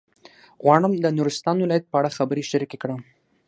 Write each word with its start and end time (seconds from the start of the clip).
غواړم 0.63 0.93
د 0.99 1.05
نورستان 1.17 1.55
ولایت 1.59 1.85
په 1.87 1.95
اړه 1.99 2.15
خبرې 2.17 2.43
شریکې 2.51 2.77
کړم. 2.83 3.01